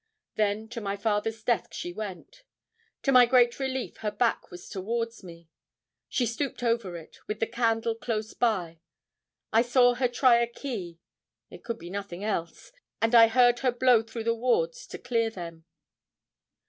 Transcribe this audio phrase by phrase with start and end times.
[0.33, 2.41] Then to my father's desk she went.
[3.03, 5.47] To my great relief, her back was towards me.
[6.09, 8.79] She stooped over it, with the candle close by;
[9.53, 10.97] I saw her try a key
[11.51, 15.29] it could be nothing else and I heard her blow through the wards to clear
[15.29, 15.65] them.